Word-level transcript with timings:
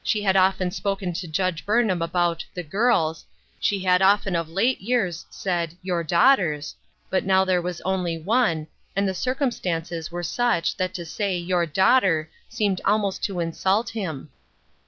had 0.23 0.35
often 0.35 0.71
spoken 0.71 1.13
to 1.13 1.27
Judge 1.27 1.63
Burnham 1.63 2.01
about" 2.01 2.43
the 2.55 2.63
girls," 2.63 3.23
she 3.59 3.81
had 3.81 4.01
often, 4.01 4.35
of 4.35 4.49
late 4.49 4.81
years, 4.81 5.27
said 5.29 5.77
"your 5.83 6.03
daughters," 6.03 6.73
but 7.11 7.23
now 7.23 7.45
there 7.45 7.61
was 7.61 7.81
only 7.81 8.17
one, 8.17 8.65
and 8.95 9.07
the 9.07 9.13
circumstances 9.13 10.11
were 10.11 10.23
such 10.23 10.75
that 10.77 10.95
to 10.95 11.05
say" 11.05 11.37
your 11.37 11.67
daughter" 11.67 12.27
seemed 12.49 12.81
almost 12.83 13.23
to 13.25 13.39
insult 13.39 13.91
him. 13.91 14.31